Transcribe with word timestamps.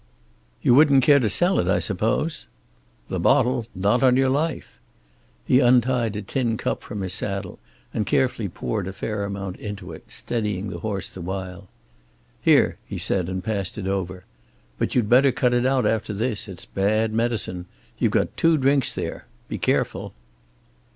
"You 0.63 0.73
wouldn't 0.73 1.03
care 1.03 1.19
to 1.19 1.29
sell 1.29 1.59
it, 1.59 1.67
I 1.67 1.77
suppose?" 1.77 2.47
"The 3.07 3.19
bottle? 3.19 3.67
Not 3.75 4.01
on 4.01 4.17
your 4.17 4.29
life." 4.31 4.79
He 5.45 5.59
untied 5.59 6.15
a 6.15 6.23
tin 6.23 6.57
cup 6.57 6.81
from 6.81 7.01
his 7.01 7.13
saddle 7.13 7.59
and 7.93 8.03
carefully 8.03 8.49
poured 8.49 8.87
a 8.87 8.93
fair 8.93 9.23
amount 9.25 9.57
into 9.57 9.91
it, 9.91 10.05
steadying 10.11 10.71
the 10.71 10.79
horse 10.79 11.07
the 11.07 11.21
while. 11.21 11.67
"Here," 12.41 12.79
he 12.87 12.97
said, 12.97 13.29
and 13.29 13.43
passed 13.43 13.77
it 13.77 13.85
over. 13.85 14.23
"But 14.79 14.95
you'd 14.95 15.07
better 15.07 15.31
cut 15.31 15.53
it 15.53 15.67
out 15.67 15.85
after 15.85 16.15
this. 16.15 16.47
It's 16.47 16.65
bad 16.65 17.13
medicine. 17.13 17.67
You've 17.99 18.13
got 18.13 18.35
two 18.35 18.53
good 18.53 18.61
drinks 18.61 18.95
there. 18.95 19.27
Be 19.49 19.59
careful." 19.59 20.15